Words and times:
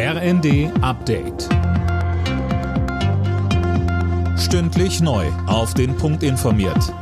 RND 0.00 0.70
Update. 0.80 1.48
Stündlich 4.38 5.00
neu. 5.00 5.26
Auf 5.48 5.74
den 5.74 5.96
Punkt 5.96 6.22
informiert. 6.22 6.94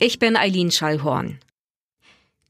Ich 0.00 0.18
bin 0.18 0.36
Eileen 0.36 0.72
Schallhorn. 0.72 1.38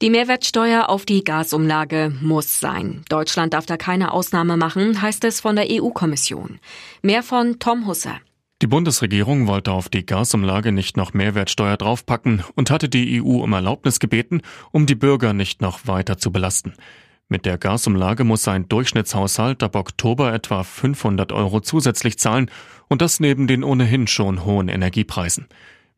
Die 0.01 0.09
Mehrwertsteuer 0.09 0.89
auf 0.89 1.05
die 1.05 1.25
Gasumlage 1.25 2.11
muss 2.23 2.59
sein. 2.59 3.05
Deutschland 3.11 3.53
darf 3.53 3.67
da 3.67 3.77
keine 3.77 4.13
Ausnahme 4.13 4.57
machen, 4.57 5.03
heißt 5.03 5.23
es 5.25 5.41
von 5.43 5.57
der 5.57 5.67
EU-Kommission. 5.71 6.59
Mehr 7.03 7.23
von 7.23 7.59
Tom 7.59 7.87
Husser. 7.87 8.19
Die 8.63 8.67
Bundesregierung 8.67 9.47
wollte 9.47 9.73
auf 9.73 9.91
die 9.91 10.07
Gasumlage 10.07 10.73
nicht 10.73 10.97
noch 10.97 11.13
Mehrwertsteuer 11.13 11.77
draufpacken 11.77 12.45
und 12.55 12.71
hatte 12.71 12.89
die 12.89 13.23
EU 13.23 13.43
um 13.43 13.53
Erlaubnis 13.53 14.01
gebeten, 14.01 14.41
um 14.73 14.87
die 14.87 14.95
Bürger 14.95 15.35
nicht 15.35 15.61
noch 15.61 15.87
weiter 15.87 16.17
zu 16.17 16.33
belasten. 16.33 16.73
Mit 17.31 17.45
der 17.45 17.59
Gasumlage 17.59 18.25
muss 18.25 18.49
ein 18.49 18.71
Durchschnittshaushalt 18.71 19.63
ab 19.63 19.77
Oktober 19.77 20.33
etwa 20.33 20.63
500 20.63 21.31
Euro 21.31 21.61
zusätzlich 21.61 22.19
zahlen 22.19 22.51
und 22.89 23.03
das 23.03 23.21
neben 23.21 23.47
den 23.47 23.65
ohnehin 23.65 24.07
schon 24.07 24.47
hohen 24.47 24.69
Energiepreisen. 24.69 25.47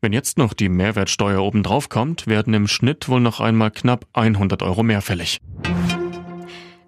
Wenn 0.01 0.11
jetzt 0.11 0.37
noch 0.37 0.53
die 0.53 0.67
Mehrwertsteuer 0.67 1.41
obendrauf 1.41 1.87
kommt, 1.87 2.27
werden 2.27 2.53
im 2.53 2.67
Schnitt 2.67 3.07
wohl 3.07 3.21
noch 3.21 3.39
einmal 3.39 3.71
knapp 3.71 4.07
100 4.11 4.61
Euro 4.61 4.83
mehr 4.83 5.01
fällig. 5.01 5.39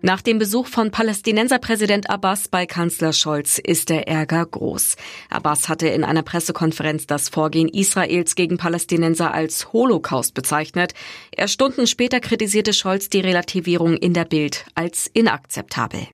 Nach 0.05 0.21
dem 0.21 0.38
Besuch 0.38 0.67
von 0.67 0.91
Palästinenserpräsident 0.91 2.09
Abbas 2.09 2.49
bei 2.49 2.66
Kanzler 2.66 3.13
Scholz 3.13 3.57
ist 3.57 3.88
der 3.88 4.05
Ärger 4.05 4.45
groß. 4.45 4.98
Abbas 5.30 5.70
hatte 5.70 5.88
in 5.88 6.03
einer 6.03 6.23
Pressekonferenz 6.23 7.07
das 7.07 7.30
Vorgehen 7.30 7.70
Israels 7.70 8.35
gegen 8.35 8.58
Palästinenser 8.58 9.34
als 9.34 9.71
Holocaust 9.71 10.34
bezeichnet. 10.34 10.94
Erst 11.31 11.53
Stunden 11.53 11.88
später 11.88 12.20
kritisierte 12.20 12.73
Scholz 12.73 13.08
die 13.08 13.21
Relativierung 13.21 13.95
in 13.95 14.13
der 14.13 14.25
Bild 14.25 14.66
als 14.75 15.08
inakzeptabel. 15.08 16.08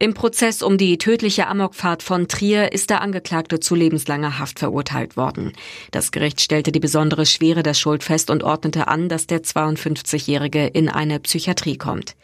Im 0.00 0.14
Prozess 0.14 0.62
um 0.62 0.78
die 0.78 0.96
tödliche 0.96 1.48
Amokfahrt 1.48 2.04
von 2.04 2.28
Trier 2.28 2.72
ist 2.72 2.88
der 2.88 3.00
Angeklagte 3.00 3.58
zu 3.58 3.74
lebenslanger 3.74 4.38
Haft 4.38 4.60
verurteilt 4.60 5.16
worden. 5.16 5.52
Das 5.90 6.12
Gericht 6.12 6.40
stellte 6.40 6.70
die 6.70 6.78
besondere 6.78 7.26
Schwere 7.26 7.64
der 7.64 7.74
Schuld 7.74 8.04
fest 8.04 8.30
und 8.30 8.44
ordnete 8.44 8.86
an, 8.86 9.08
dass 9.08 9.26
der 9.26 9.42
52-Jährige 9.42 10.68
in 10.68 10.88
eine 10.88 11.18
Psychiatrie 11.18 11.76
kommt. 11.76 12.14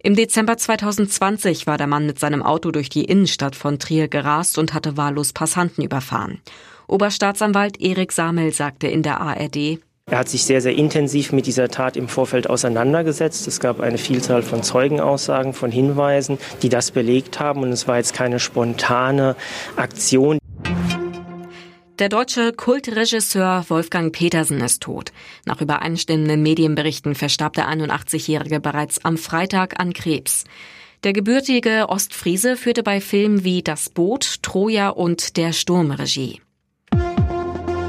Im 0.00 0.14
Dezember 0.14 0.56
2020 0.56 1.66
war 1.66 1.76
der 1.76 1.88
Mann 1.88 2.06
mit 2.06 2.20
seinem 2.20 2.44
Auto 2.44 2.70
durch 2.70 2.88
die 2.88 3.04
Innenstadt 3.04 3.56
von 3.56 3.80
Trier 3.80 4.06
gerast 4.06 4.56
und 4.56 4.72
hatte 4.72 4.96
wahllos 4.96 5.32
Passanten 5.32 5.82
überfahren. 5.82 6.40
Oberstaatsanwalt 6.86 7.80
Erik 7.80 8.12
Samel 8.12 8.52
sagte 8.52 8.86
in 8.86 9.02
der 9.02 9.20
ARD, 9.20 9.80
er 10.10 10.18
hat 10.18 10.28
sich 10.28 10.44
sehr, 10.44 10.60
sehr 10.60 10.74
intensiv 10.74 11.32
mit 11.32 11.46
dieser 11.46 11.68
Tat 11.68 11.96
im 11.96 12.08
Vorfeld 12.08 12.48
auseinandergesetzt. 12.48 13.46
Es 13.46 13.60
gab 13.60 13.80
eine 13.80 13.98
Vielzahl 13.98 14.42
von 14.42 14.62
Zeugenaussagen, 14.62 15.52
von 15.52 15.70
Hinweisen, 15.70 16.38
die 16.62 16.70
das 16.70 16.90
belegt 16.90 17.40
haben. 17.40 17.62
Und 17.62 17.72
es 17.72 17.86
war 17.86 17.98
jetzt 17.98 18.14
keine 18.14 18.40
spontane 18.40 19.36
Aktion. 19.76 20.38
Der 21.98 22.08
deutsche 22.08 22.52
Kultregisseur 22.52 23.64
Wolfgang 23.68 24.12
Petersen 24.12 24.60
ist 24.60 24.82
tot. 24.82 25.12
Nach 25.44 25.60
übereinstimmenden 25.60 26.42
Medienberichten 26.42 27.14
verstarb 27.14 27.54
der 27.54 27.68
81-Jährige 27.68 28.60
bereits 28.60 29.04
am 29.04 29.18
Freitag 29.18 29.80
an 29.80 29.92
Krebs. 29.92 30.44
Der 31.04 31.12
gebürtige 31.12 31.88
Ostfriese 31.88 32.56
führte 32.56 32.82
bei 32.82 33.00
Filmen 33.00 33.44
wie 33.44 33.62
Das 33.62 33.90
Boot, 33.90 34.42
Troja 34.42 34.88
und 34.88 35.36
Der 35.36 35.52
Sturm 35.52 35.90
Regie. 35.90 36.40